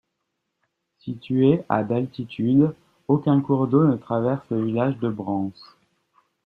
[0.97, 2.73] Situé à d'altitude,
[3.07, 5.51] aucun cours d'eau ne traverse le village de Brans.